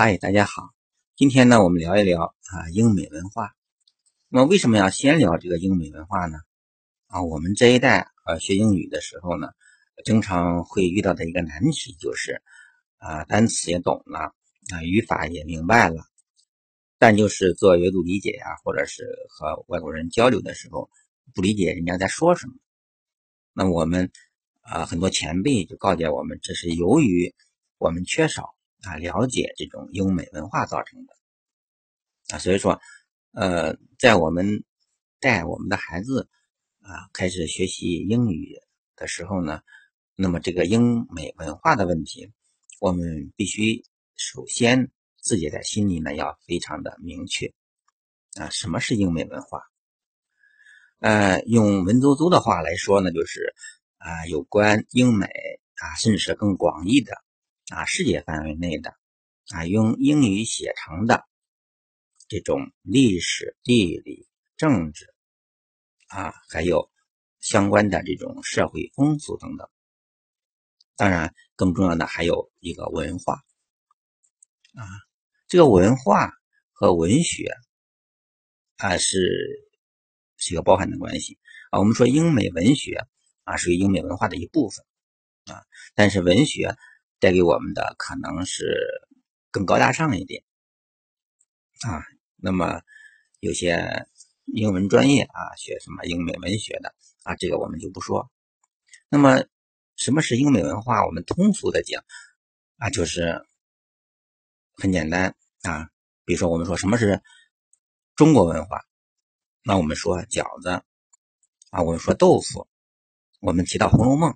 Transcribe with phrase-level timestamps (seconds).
[0.00, 0.70] 嗨，大家好，
[1.16, 3.56] 今天呢，我们聊一聊啊英美文化。
[4.28, 6.38] 那么为什么要先聊这个英美文化呢？
[7.08, 9.48] 啊，我们这一代呃学英语的时候呢，
[10.04, 12.40] 经常会遇到的一个难题就是
[12.98, 14.32] 啊单词也懂了
[14.72, 16.04] 啊语法也明白了，
[17.00, 20.88] 但就是做阅读理解呀，或者是和外国人交流的时候
[21.34, 22.52] 不理解人家在说什么。
[23.52, 24.12] 那我们
[24.60, 27.34] 啊很多前辈就告诫我们，这是由于
[27.78, 28.54] 我们缺少。
[28.82, 31.14] 啊，了解这种英美文化造成的
[32.28, 32.80] 啊，所以说，
[33.32, 34.64] 呃，在我们
[35.20, 36.28] 带我们的孩子
[36.80, 38.56] 啊开始学习英语
[38.94, 39.60] 的时候呢，
[40.14, 42.32] 那么这个英美文化的问题，
[42.80, 43.82] 我们必须
[44.14, 44.90] 首先
[45.20, 47.52] 自己在心里呢要非常的明确
[48.34, 49.62] 啊，什么是英美文化？
[51.00, 53.54] 呃，用文绉绉的话来说呢，就是
[53.98, 57.12] 啊，有关英美啊，甚至是更广义的。
[57.70, 58.94] 啊，世界范围内的
[59.50, 61.28] 啊，用英语写成的
[62.26, 65.14] 这种历史、地理、政治
[66.06, 66.90] 啊，还有
[67.40, 69.68] 相关的这种社会风俗等等。
[70.96, 73.34] 当然，更重要的还有一个文化
[74.72, 74.88] 啊，
[75.46, 76.32] 这个文化
[76.72, 77.52] 和文学
[78.76, 79.68] 啊是
[80.38, 81.38] 是一个包含的关系
[81.70, 81.78] 啊。
[81.80, 83.06] 我们说英美文学
[83.44, 84.86] 啊，属于英美文化的一部分
[85.54, 86.74] 啊，但是文学。
[87.20, 88.76] 带给我们的可能是
[89.50, 90.44] 更高大上一点
[91.80, 92.02] 啊。
[92.36, 92.82] 那么
[93.40, 94.06] 有些
[94.46, 98.30] 英文专业啊，学什么英美文学的啊，这个我们就不说。
[99.08, 99.44] 那么
[99.96, 101.04] 什么是英美文化？
[101.06, 102.04] 我们通俗的讲
[102.76, 103.44] 啊，就是
[104.76, 105.88] 很简单啊。
[106.24, 107.22] 比如说，我们说什么是
[108.14, 108.84] 中国文化？
[109.62, 110.68] 那我们说饺子
[111.70, 112.68] 啊，我们说豆腐，
[113.40, 114.30] 我们提到《红楼梦》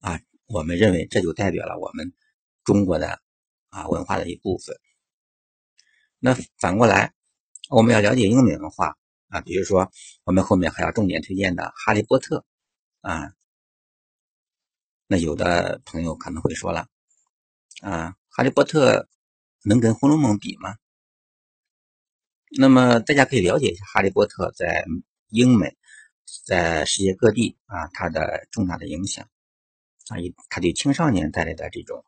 [0.00, 0.20] 啊。
[0.46, 2.12] 我们认为这就代表了我们
[2.64, 3.20] 中国的
[3.70, 4.76] 啊文化的一部分。
[6.18, 7.12] 那反过来，
[7.70, 8.96] 我们要了解英美文化
[9.28, 9.90] 啊，比如说
[10.24, 12.44] 我们后面还要重点推荐的《哈利波特》
[13.08, 13.32] 啊。
[15.06, 16.88] 那有的朋友可能会说了
[17.82, 19.00] 啊，《哈利波特》
[19.64, 20.76] 能跟《红楼梦》比吗？
[22.56, 24.84] 那么大家可以了解一下《哈利波特》在
[25.28, 25.76] 英美，
[26.46, 29.28] 在世界各地啊它的重大的影响。
[30.08, 32.04] 啊，以他对青少年带来的这种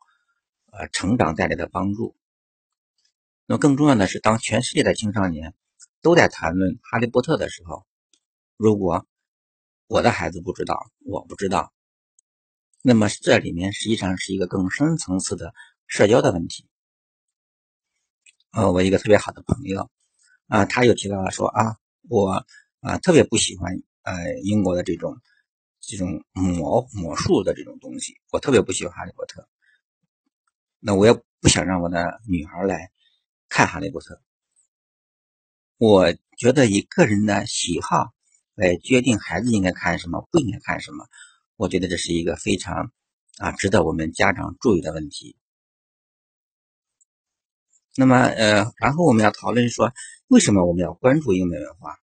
[0.71, 2.15] 呃成长带来的帮助。
[3.45, 5.53] 那更重要的是，当全世界的青少年
[6.01, 7.87] 都在谈论《哈利波特》的时候，
[8.57, 9.07] 如果
[9.87, 11.73] 我的孩子不知道，我不知道，
[12.83, 15.53] 那么这里面实际上是一个更深层次的
[15.87, 16.67] 社交的问题。
[18.51, 19.89] 呃，我一个特别好的朋友
[20.47, 21.77] 啊，他又提到了说啊，
[22.09, 22.45] 我
[22.81, 25.17] 啊特别不喜欢呃英国的这种。
[25.87, 29.41] 这种魔魔术的这种东西，我特别不喜欢《哈利波特》。
[30.79, 32.91] 那我也不想让我的女孩来
[33.47, 34.15] 看《哈利波特》。
[35.77, 38.13] 我觉得以个人的喜好
[38.53, 41.07] 来决定孩子应该看什么，不应该看什么，
[41.55, 42.91] 我觉得这是一个非常
[43.37, 45.37] 啊值得我们家长注意的问题。
[47.95, 49.93] 那么，呃，然后我们要讨论说，
[50.27, 51.97] 为什么我们要关注英美文化？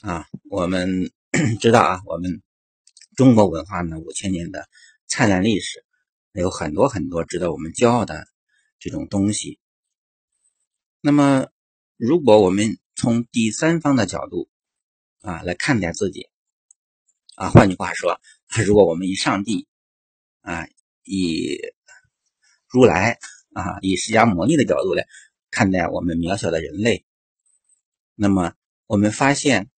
[0.00, 1.12] 啊，我们
[1.60, 2.42] 知道啊，我们。
[3.16, 4.68] 中国文化呢，五千年的
[5.06, 5.86] 灿烂历史，
[6.32, 8.28] 有很多很多值得我们骄傲的
[8.78, 9.58] 这种东西。
[11.00, 11.48] 那么，
[11.96, 14.50] 如果我们从第三方的角度
[15.22, 16.28] 啊来看待自己
[17.36, 18.20] 啊，换句话说，
[18.66, 19.66] 如果我们以上帝
[20.42, 20.66] 啊、
[21.02, 21.58] 以
[22.68, 23.18] 如来
[23.54, 25.08] 啊、以释迦牟尼的角度来
[25.50, 27.06] 看待我们渺小的人类，
[28.14, 28.52] 那么
[28.86, 29.70] 我们发现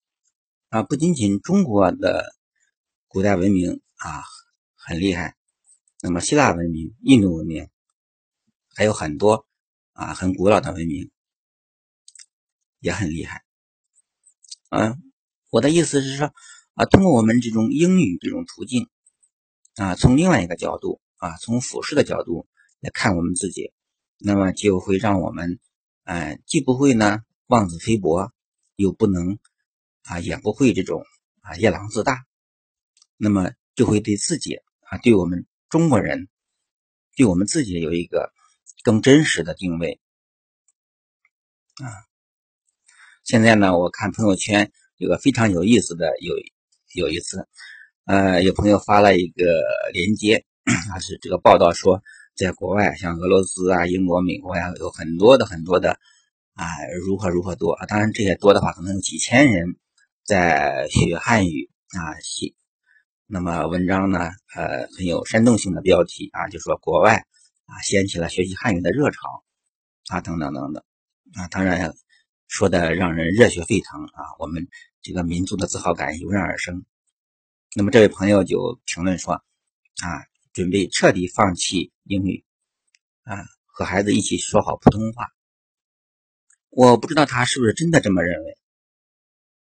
[0.70, 2.36] 啊，不仅仅中国的。
[3.10, 4.22] 古代文明啊
[4.74, 5.34] 很厉害，
[6.02, 7.70] 那么希腊文明、印度文明
[8.74, 9.46] 还有很多
[9.92, 11.10] 啊很古老的文明
[12.80, 13.44] 也很厉害。
[14.68, 15.10] 嗯，
[15.48, 16.34] 我的意思是说
[16.74, 18.90] 啊，通过我们这种英语这种途径
[19.76, 22.46] 啊，从另外一个角度啊，从俯视的角度
[22.80, 23.72] 来看我们自己，
[24.18, 25.58] 那么就会让我们
[26.04, 28.30] 嗯，既不会呢妄自菲薄，
[28.76, 29.38] 又不能
[30.02, 31.02] 啊也不会这种
[31.40, 32.27] 啊夜郎自大。
[33.18, 34.54] 那么就会对自己
[34.88, 36.28] 啊，对我们中国人，
[37.16, 38.32] 对我们自己有一个
[38.84, 40.00] 更真实的定位
[41.82, 42.06] 啊。
[43.24, 46.34] 现在呢，我看朋友圈有个非常有意思的，有
[46.94, 47.46] 有一次，
[48.06, 49.44] 呃，有朋友发了一个
[49.92, 52.02] 链接，啊，是这个报道说，
[52.36, 55.98] 在国外像俄罗斯啊、英国、美国呀，有很多的很多的
[56.54, 56.64] 啊，
[57.04, 57.84] 如何如何多啊。
[57.86, 59.76] 当然这些多的话，可能有几千人
[60.24, 62.54] 在学汉语啊，写。
[63.30, 67.26] 那么文章呢，呃，很有煽动性的标题啊，就说国外
[67.66, 69.44] 啊，掀起了学习汉语的热潮
[70.08, 70.82] 啊，等等等等
[71.34, 71.92] 啊，当然
[72.46, 74.66] 说的让人热血沸腾啊，我们
[75.02, 76.86] 这个民族的自豪感油然而生。
[77.76, 82.46] 那么这位朋友就评论说啊，准备彻底放弃英语
[83.24, 85.26] 啊，和孩子一起说好普通话。
[86.70, 88.56] 我不知道他是不是真的这么认为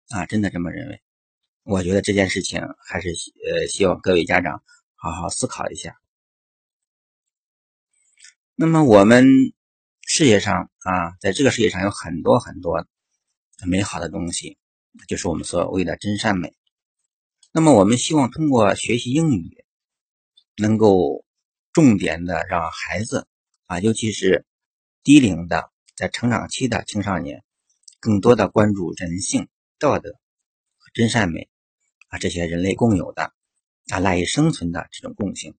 [0.08, 1.00] 啊，真的这么认为。
[1.64, 4.64] 我觉得这件事情还是呃，希望各位家长
[4.94, 5.96] 好好思考一下。
[8.56, 9.24] 那么我们
[10.00, 12.84] 世界上啊，在这个世界上有很多很多
[13.64, 14.58] 美好的东西，
[15.06, 16.52] 就是我们所谓的真善美。
[17.52, 19.64] 那么我们希望通过学习英语，
[20.56, 21.24] 能够
[21.72, 23.28] 重点的让孩子
[23.66, 24.44] 啊，尤其是
[25.04, 27.44] 低龄的在成长期的青少年，
[28.00, 29.48] 更多的关注人性、
[29.78, 31.48] 道德和真善美
[32.12, 33.32] 啊，这些人类共有的
[33.88, 35.56] 啊赖以生存的这种共性。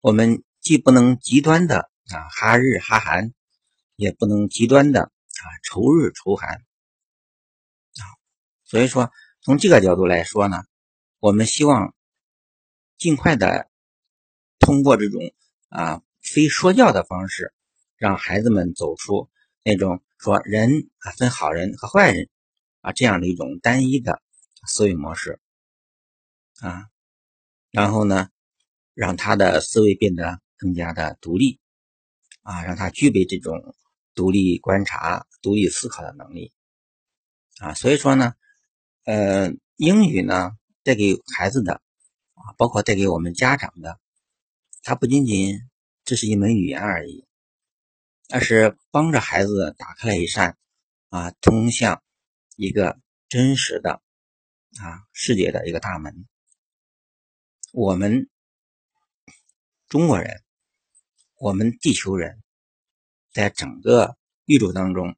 [0.00, 0.42] 我们。
[0.60, 3.32] 既不能极端的啊哈日哈韩，
[3.94, 8.02] 也不能极端的啊仇日仇韩啊，
[8.64, 9.10] 所以说
[9.40, 10.64] 从这个角度来说呢，
[11.20, 11.94] 我们希望
[12.98, 13.70] 尽快的
[14.58, 15.22] 通过这种
[15.68, 17.54] 啊非说教的方式，
[17.96, 19.30] 让孩子们走出
[19.62, 22.28] 那种说人啊分好人和坏人
[22.80, 24.20] 啊这样的一种单一的
[24.68, 25.40] 思维模式
[26.60, 26.86] 啊，
[27.70, 28.28] 然后呢，
[28.94, 30.40] 让他的思维变得。
[30.60, 31.60] 更加的独立
[32.42, 33.76] 啊，让他具备这种
[34.12, 36.52] 独立观察、独立思考的能力
[37.60, 37.74] 啊。
[37.74, 38.34] 所以说呢，
[39.04, 40.50] 呃，英语呢
[40.82, 41.74] 带给孩子的
[42.34, 44.00] 啊，包括带给我们家长的，
[44.82, 45.60] 它不仅仅
[46.04, 47.24] 只是一门语言而已，
[48.30, 50.58] 而是帮着孩子打开了一扇
[51.08, 52.02] 啊通向
[52.56, 52.98] 一个
[53.28, 54.02] 真实的
[54.76, 56.26] 啊世界的一个大门。
[57.72, 58.28] 我们
[59.88, 60.42] 中国人。
[61.40, 62.42] 我们地球人
[63.30, 65.16] 在整个宇宙当中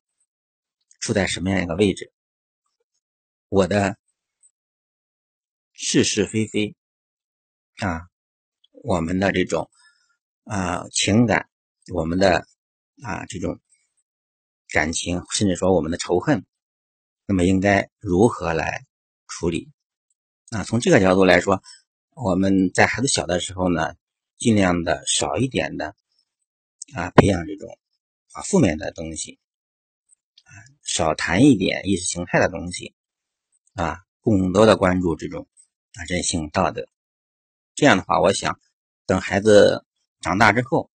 [1.01, 2.13] 处在什么样一个位置？
[3.49, 3.97] 我的
[5.73, 6.77] 是是非非
[7.79, 8.07] 啊，
[8.83, 9.71] 我们的这种
[10.45, 11.49] 啊情感，
[11.95, 12.47] 我们的
[13.03, 13.59] 啊这种
[14.69, 16.45] 感情，甚至说我们的仇恨，
[17.25, 18.85] 那么应该如何来
[19.31, 19.71] 处理？
[20.51, 21.63] 啊，从这个角度来说，
[22.11, 23.95] 我们在孩子小的时候呢，
[24.37, 25.97] 尽量的少一点的。
[26.93, 27.79] 啊，培养这种
[28.33, 29.39] 啊负面的东西，
[30.43, 30.51] 啊
[30.83, 32.97] 少谈一点意识形态的东西，
[33.75, 35.47] 啊更多的关注这种
[35.93, 36.89] 啊人性道德。
[37.77, 38.59] 这样的话，我想
[39.07, 39.87] 等孩子
[40.21, 40.91] 长大之后，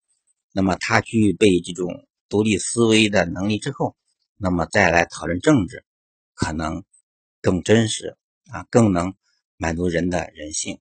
[0.52, 3.96] 那么他具备这种独立思维的能力之后，
[4.36, 5.82] 那么再来讨论政治，
[6.34, 6.84] 可能
[7.40, 8.18] 更真实
[8.50, 9.14] 啊，更能
[9.56, 10.78] 满足人的人性。